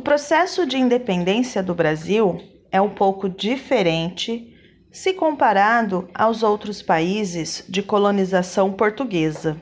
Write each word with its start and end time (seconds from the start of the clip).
processo 0.00 0.66
de 0.66 0.76
independência 0.76 1.62
do 1.62 1.74
Brasil 1.74 2.40
é 2.70 2.80
um 2.80 2.90
pouco 2.90 3.28
diferente 3.28 4.52
se 4.92 5.12
comparado 5.12 6.08
aos 6.14 6.42
outros 6.42 6.82
países 6.82 7.64
de 7.68 7.82
colonização 7.82 8.72
portuguesa. 8.72 9.60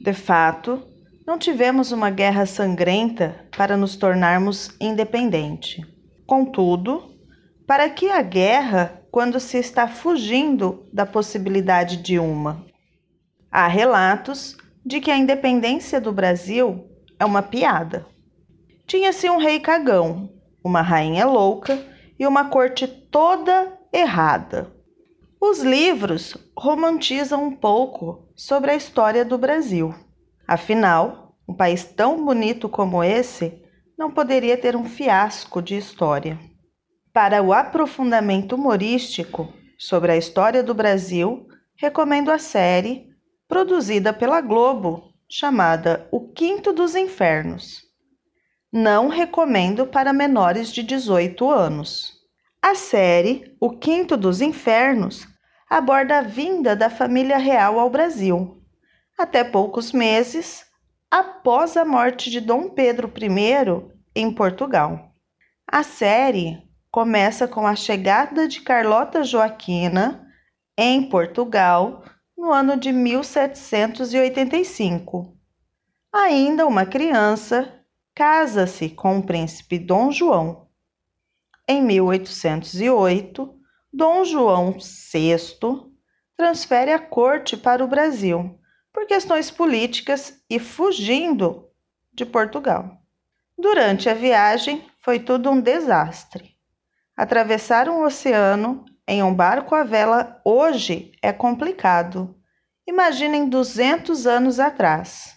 De 0.00 0.12
fato, 0.12 0.82
não 1.26 1.38
tivemos 1.38 1.90
uma 1.90 2.10
guerra 2.10 2.46
sangrenta 2.46 3.46
para 3.56 3.76
nos 3.76 3.96
tornarmos 3.96 4.70
independente. 4.80 5.82
Contudo, 6.26 7.16
para 7.66 7.88
que 7.90 8.08
a 8.08 8.22
guerra 8.22 9.02
quando 9.10 9.40
se 9.40 9.58
está 9.58 9.88
fugindo 9.88 10.86
da 10.92 11.06
possibilidade 11.06 11.96
de 11.96 12.18
uma? 12.18 12.64
Há 13.50 13.66
relatos 13.66 14.56
de 14.84 15.00
que 15.00 15.10
a 15.10 15.16
independência 15.16 16.00
do 16.00 16.12
Brasil 16.12 16.86
é 17.18 17.24
uma 17.24 17.42
piada. 17.42 18.06
Tinha-se 18.86 19.28
um 19.28 19.38
rei 19.38 19.58
cagão, 19.58 20.30
uma 20.62 20.80
rainha 20.80 21.26
louca 21.26 21.84
e 22.16 22.24
uma 22.24 22.44
corte 22.48 22.86
toda 22.86 23.76
errada. 23.92 24.72
Os 25.40 25.60
livros 25.60 26.36
romantizam 26.56 27.42
um 27.44 27.50
pouco 27.50 28.28
sobre 28.36 28.70
a 28.70 28.76
história 28.76 29.24
do 29.24 29.36
Brasil. 29.36 29.92
Afinal, 30.46 31.36
um 31.48 31.54
país 31.54 31.84
tão 31.84 32.24
bonito 32.24 32.68
como 32.68 33.02
esse 33.02 33.60
não 33.98 34.10
poderia 34.10 34.56
ter 34.56 34.76
um 34.76 34.84
fiasco 34.84 35.60
de 35.60 35.76
história. 35.76 36.38
Para 37.12 37.42
o 37.42 37.52
aprofundamento 37.52 38.54
humorístico 38.54 39.52
sobre 39.76 40.12
a 40.12 40.16
história 40.16 40.62
do 40.62 40.74
Brasil, 40.74 41.48
recomendo 41.76 42.30
a 42.30 42.38
série 42.38 43.08
produzida 43.48 44.12
pela 44.12 44.40
Globo 44.40 45.12
chamada 45.28 46.06
O 46.12 46.28
Quinto 46.32 46.72
dos 46.72 46.94
Infernos. 46.94 47.85
Não 48.72 49.08
recomendo 49.08 49.86
para 49.86 50.12
menores 50.12 50.72
de 50.72 50.82
18 50.82 51.48
anos. 51.50 52.14
A 52.60 52.74
série 52.74 53.56
O 53.60 53.70
Quinto 53.70 54.16
dos 54.16 54.40
Infernos 54.40 55.26
aborda 55.68 56.18
a 56.18 56.22
vinda 56.22 56.74
da 56.74 56.90
família 56.90 57.38
real 57.38 57.78
ao 57.78 57.90
Brasil 57.90 58.56
até 59.16 59.42
poucos 59.42 59.92
meses 59.92 60.66
após 61.10 61.74
a 61.76 61.84
morte 61.84 62.30
de 62.30 62.40
Dom 62.40 62.68
Pedro 62.68 63.12
I 63.16 63.90
em 64.14 64.30
Portugal. 64.30 65.10
A 65.66 65.82
série 65.82 66.62
começa 66.90 67.48
com 67.48 67.66
a 67.66 67.74
chegada 67.74 68.46
de 68.46 68.60
Carlota 68.60 69.24
Joaquina 69.24 70.22
em 70.76 71.08
Portugal 71.08 72.04
no 72.36 72.52
ano 72.52 72.76
de 72.76 72.92
1785. 72.92 75.34
Ainda 76.12 76.66
uma 76.66 76.84
criança, 76.84 77.72
casa-se 78.16 78.88
com 78.88 79.18
o 79.18 79.22
príncipe 79.22 79.78
Dom 79.78 80.10
João. 80.10 80.68
Em 81.68 81.82
1808, 81.82 83.54
Dom 83.92 84.24
João 84.24 84.72
VI 84.72 85.36
transfere 86.34 86.92
a 86.92 86.98
corte 86.98 87.58
para 87.58 87.84
o 87.84 87.88
Brasil 87.88 88.58
por 88.90 89.06
questões 89.06 89.50
políticas 89.50 90.42
e 90.48 90.58
fugindo 90.58 91.68
de 92.10 92.24
Portugal. 92.24 93.02
Durante 93.58 94.08
a 94.08 94.14
viagem, 94.14 94.86
foi 94.98 95.18
tudo 95.18 95.50
um 95.50 95.60
desastre. 95.60 96.56
Atravessar 97.14 97.86
um 97.86 98.02
oceano 98.02 98.86
em 99.06 99.22
um 99.22 99.34
barco 99.34 99.74
à 99.74 99.84
vela 99.84 100.40
hoje 100.42 101.12
é 101.20 101.34
complicado. 101.34 102.34
Imaginem 102.86 103.46
200 103.46 104.26
anos 104.26 104.58
atrás. 104.58 105.36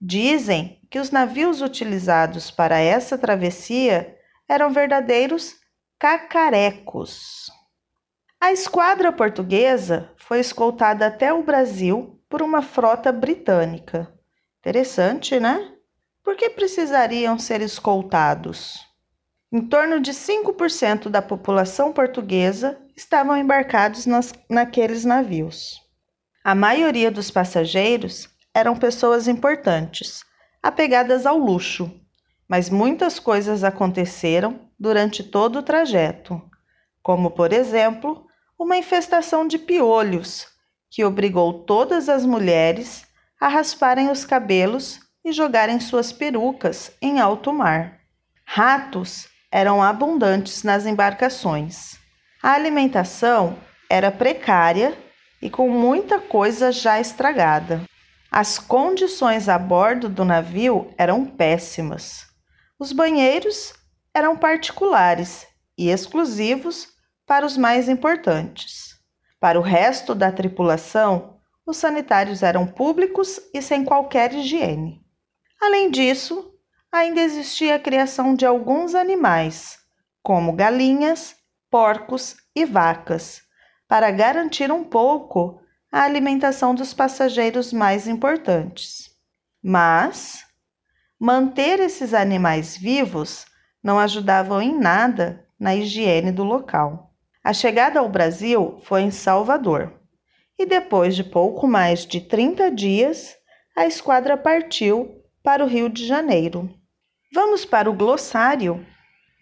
Dizem 0.00 0.80
que 0.94 1.00
os 1.00 1.10
navios 1.10 1.60
utilizados 1.60 2.52
para 2.52 2.78
essa 2.78 3.18
travessia 3.18 4.16
eram 4.48 4.72
verdadeiros 4.72 5.56
cacarecos. 5.98 7.50
A 8.40 8.52
esquadra 8.52 9.10
portuguesa 9.10 10.12
foi 10.16 10.38
escoltada 10.38 11.08
até 11.08 11.32
o 11.32 11.42
Brasil 11.42 12.22
por 12.28 12.42
uma 12.42 12.62
frota 12.62 13.10
britânica. 13.10 14.08
Interessante, 14.60 15.40
né? 15.40 15.68
Por 16.22 16.36
que 16.36 16.48
precisariam 16.48 17.40
ser 17.40 17.60
escoltados? 17.60 18.78
Em 19.50 19.62
torno 19.62 19.98
de 19.98 20.12
5% 20.12 21.08
da 21.08 21.20
população 21.20 21.92
portuguesa 21.92 22.78
estavam 22.96 23.36
embarcados 23.36 24.06
nas, 24.06 24.32
naqueles 24.48 25.04
navios. 25.04 25.74
A 26.44 26.54
maioria 26.54 27.10
dos 27.10 27.32
passageiros 27.32 28.28
eram 28.54 28.76
pessoas 28.76 29.26
importantes, 29.26 30.22
apegadas 30.64 31.26
ao 31.26 31.36
luxo, 31.36 31.92
mas 32.48 32.70
muitas 32.70 33.18
coisas 33.18 33.62
aconteceram 33.62 34.58
durante 34.80 35.22
todo 35.22 35.58
o 35.58 35.62
trajeto, 35.62 36.40
como, 37.02 37.30
por 37.30 37.52
exemplo, 37.52 38.26
uma 38.58 38.78
infestação 38.78 39.46
de 39.46 39.58
piolhos 39.58 40.46
que 40.90 41.04
obrigou 41.04 41.52
todas 41.64 42.08
as 42.08 42.24
mulheres 42.24 43.04
a 43.38 43.46
rasparem 43.46 44.10
os 44.10 44.24
cabelos 44.24 45.00
e 45.22 45.32
jogarem 45.32 45.78
suas 45.78 46.12
perucas 46.12 46.92
em 47.02 47.20
alto 47.20 47.52
mar. 47.52 47.98
Ratos 48.46 49.28
eram 49.52 49.82
abundantes 49.82 50.62
nas 50.62 50.86
embarcações. 50.86 51.98
A 52.42 52.52
alimentação 52.52 53.58
era 53.90 54.10
precária 54.10 54.96
e 55.42 55.50
com 55.50 55.68
muita 55.68 56.18
coisa 56.18 56.72
já 56.72 56.98
estragada. 56.98 57.82
As 58.36 58.58
condições 58.58 59.48
a 59.48 59.56
bordo 59.56 60.08
do 60.08 60.24
navio 60.24 60.92
eram 60.98 61.24
péssimas. 61.24 62.26
Os 62.76 62.90
banheiros 62.90 63.72
eram 64.12 64.36
particulares 64.36 65.46
e 65.78 65.88
exclusivos 65.88 66.88
para 67.24 67.46
os 67.46 67.56
mais 67.56 67.88
importantes. 67.88 68.96
Para 69.38 69.56
o 69.56 69.62
resto 69.62 70.16
da 70.16 70.32
tripulação, 70.32 71.38
os 71.64 71.76
sanitários 71.76 72.42
eram 72.42 72.66
públicos 72.66 73.40
e 73.54 73.62
sem 73.62 73.84
qualquer 73.84 74.34
higiene. 74.34 75.00
Além 75.62 75.88
disso, 75.88 76.52
ainda 76.90 77.20
existia 77.20 77.76
a 77.76 77.78
criação 77.78 78.34
de 78.34 78.44
alguns 78.44 78.96
animais, 78.96 79.78
como 80.24 80.54
galinhas, 80.54 81.36
porcos 81.70 82.34
e 82.52 82.64
vacas, 82.64 83.42
para 83.86 84.10
garantir 84.10 84.72
um 84.72 84.82
pouco 84.82 85.60
a 85.94 86.02
alimentação 86.02 86.74
dos 86.74 86.92
passageiros 86.92 87.72
mais 87.72 88.08
importantes. 88.08 89.12
Mas 89.62 90.44
manter 91.20 91.78
esses 91.78 92.12
animais 92.12 92.76
vivos 92.76 93.46
não 93.80 94.00
ajudavam 94.00 94.60
em 94.60 94.76
nada 94.76 95.46
na 95.56 95.72
higiene 95.72 96.32
do 96.32 96.42
local. 96.42 97.12
A 97.44 97.52
chegada 97.52 98.00
ao 98.00 98.08
Brasil 98.08 98.80
foi 98.82 99.02
em 99.02 99.12
Salvador 99.12 99.94
e 100.58 100.66
depois 100.66 101.14
de 101.14 101.22
pouco 101.22 101.68
mais 101.68 102.04
de 102.04 102.20
30 102.20 102.72
dias, 102.72 103.32
a 103.76 103.86
esquadra 103.86 104.36
partiu 104.36 105.22
para 105.44 105.62
o 105.62 105.68
Rio 105.68 105.88
de 105.88 106.04
Janeiro. 106.04 106.68
Vamos 107.32 107.64
para 107.64 107.88
o 107.88 107.94
glossário. 107.94 108.84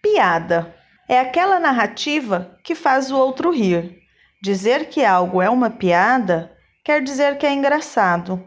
Piada 0.03 0.71
é 1.09 1.19
aquela 1.19 1.59
narrativa 1.59 2.59
que 2.63 2.75
faz 2.75 3.09
o 3.09 3.17
outro 3.17 3.49
rir. 3.49 4.02
Dizer 4.43 4.89
que 4.89 5.05
algo 5.05 5.41
é 5.41 5.49
uma 5.49 5.69
piada 5.69 6.51
quer 6.83 7.01
dizer 7.01 7.37
que 7.37 7.45
é 7.45 7.53
engraçado. 7.53 8.43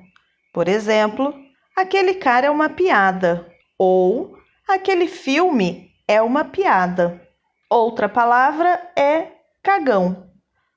Por 0.52 0.68
exemplo, 0.68 1.34
aquele 1.74 2.12
cara 2.16 2.48
é 2.48 2.50
uma 2.50 2.68
piada 2.68 3.50
ou 3.78 4.36
aquele 4.68 5.08
filme 5.08 5.90
é 6.06 6.20
uma 6.20 6.44
piada. 6.44 7.26
Outra 7.70 8.10
palavra 8.10 8.90
é 8.94 9.28
Cagão. 9.62 10.28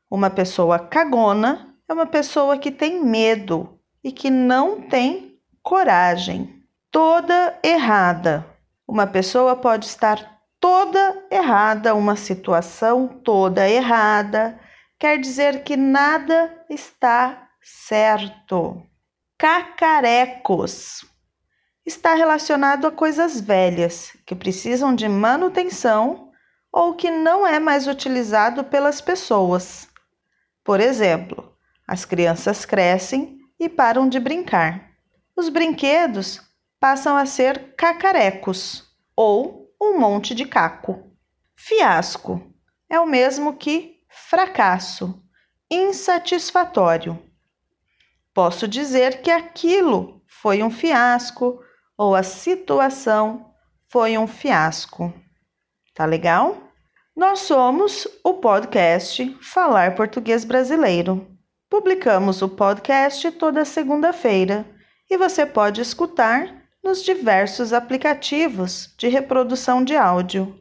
Uma 0.10 0.30
pessoa 0.30 0.80
cagona 0.80 1.76
é 1.90 1.94
uma 1.94 2.06
pessoa 2.06 2.58
que 2.58 2.72
tem 2.72 3.04
medo 3.04 3.78
e 4.02 4.14
que 4.14 4.30
não 4.30 4.84
tem 4.84 5.38
coragem. 5.62 6.64
Toda 6.90 7.60
errada. 7.62 8.46
Uma 8.88 9.06
pessoa 9.06 9.54
pode 9.58 9.86
estar 9.86 10.40
toda 10.62 11.26
errada, 11.30 11.94
uma 11.94 12.16
situação 12.16 13.06
toda 13.06 13.70
errada, 13.70 14.58
quer 15.00 15.18
dizer 15.18 15.64
que 15.64 15.78
nada 15.78 16.54
está 16.70 17.50
certo. 17.62 18.84
Cacarecos 19.38 21.06
está 21.86 22.14
relacionado 22.14 22.86
a 22.86 22.92
coisas 22.92 23.40
velhas 23.40 24.16
que 24.26 24.36
precisam 24.36 24.94
de 24.94 25.08
manutenção 25.08 26.30
ou 26.72 26.94
que 26.94 27.10
não 27.10 27.48
é 27.48 27.58
mais 27.58 27.88
utilizado 27.88 28.66
pelas 28.66 29.00
pessoas. 29.00 29.88
Por 30.64 30.82
exemplo, 30.82 31.56
as 31.88 32.04
crianças 32.04 32.66
crescem 32.66 33.40
e 33.58 33.70
param 33.70 34.08
de 34.08 34.20
brincar. 34.20 34.92
Os 35.36 35.48
brinquedos 35.48 36.42
passam 36.80 37.16
a 37.16 37.26
ser 37.26 37.74
cacarecos 37.76 38.86
ou 39.16 39.74
um 39.82 39.98
monte 39.98 40.36
de 40.36 40.46
caco. 40.46 41.10
Fiasco 41.56 42.54
é 42.90 43.00
o 43.00 43.08
mesmo 43.08 43.56
que 43.56 43.99
fracasso, 44.10 45.24
insatisfatório. 45.70 47.18
Posso 48.34 48.68
dizer 48.68 49.22
que 49.22 49.30
aquilo 49.30 50.22
foi 50.28 50.64
um 50.64 50.72
fiasco 50.72 51.62
ou 51.98 52.16
a 52.16 52.24
situação 52.24 53.54
foi 53.88 54.18
um 54.18 54.28
fiasco. 54.28 55.14
Tá 55.94 56.06
legal? 56.06 56.58
Nós 57.16 57.40
somos 57.40 58.08
o 58.24 58.36
podcast 58.36 59.38
Falar 59.42 59.96
Português 59.96 60.44
Brasileiro. 60.44 61.28
Publicamos 61.70 62.42
o 62.42 62.50
podcast 62.50 63.30
toda 63.32 63.66
segunda-feira 63.66 64.66
e 65.10 65.18
você 65.18 65.46
pode 65.46 65.82
escutar 65.82 66.64
nos 66.84 67.04
diversos 67.04 67.74
aplicativos 67.74 68.94
de 68.98 69.08
reprodução 69.08 69.84
de 69.84 69.96
áudio. 69.96 70.58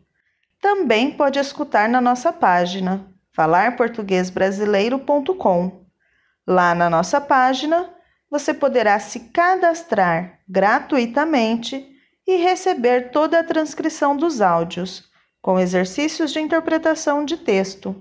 Também 0.60 1.12
pode 1.12 1.38
escutar 1.38 1.88
na 1.88 2.00
nossa 2.00 2.32
página 2.32 3.06
falarportuguesbrasileiro.com. 3.38 5.86
Lá 6.44 6.74
na 6.74 6.90
nossa 6.90 7.20
página, 7.20 7.88
você 8.28 8.52
poderá 8.52 8.98
se 8.98 9.30
cadastrar 9.30 10.40
gratuitamente 10.48 11.88
e 12.26 12.34
receber 12.34 13.12
toda 13.12 13.38
a 13.38 13.44
transcrição 13.44 14.16
dos 14.16 14.40
áudios, 14.40 15.08
com 15.40 15.56
exercícios 15.56 16.32
de 16.32 16.40
interpretação 16.40 17.24
de 17.24 17.36
texto. 17.36 17.94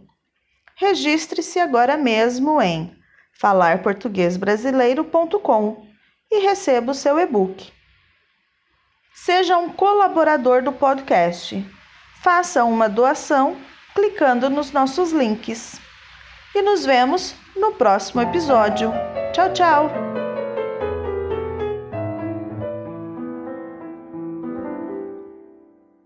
Registre-se 0.75 1.59
agora 1.59 1.95
mesmo 1.95 2.59
em 2.59 2.97
falarportuguesbrasileiro.com 3.39 5.85
e 6.31 6.39
receba 6.39 6.93
o 6.93 6.95
seu 6.95 7.19
e-book. 7.19 7.71
Seja 9.13 9.55
um 9.59 9.69
colaborador 9.69 10.63
do 10.63 10.73
podcast. 10.73 11.63
Faça 12.23 12.63
uma 12.63 12.89
doação 12.89 13.55
clicando 13.97 14.47
nos 14.47 14.71
nossos 14.71 15.11
links. 15.11 15.81
E 16.53 16.61
nos 16.61 16.85
vemos 16.85 17.33
no 17.55 17.71
próximo 17.71 18.21
episódio. 18.21 18.93
Tchau, 19.33 19.51
tchau! 19.53 20.06